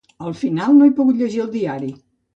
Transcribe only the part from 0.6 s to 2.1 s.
no he pogut llegir el diari.